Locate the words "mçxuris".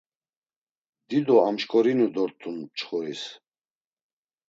2.61-3.23